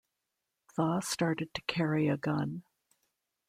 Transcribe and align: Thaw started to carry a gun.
Thaw 0.75 0.99
started 1.01 1.53
to 1.53 1.61
carry 1.67 2.07
a 2.07 2.17
gun. 2.17 2.63